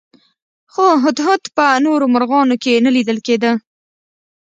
خو 0.73 0.85
هدهد 1.03 1.41
په 1.55 1.65
نورو 1.85 2.05
مرغانو 2.13 2.55
کې 2.63 2.83
نه 2.85 2.91
لیدل 2.95 3.17
کېده. 3.27 3.51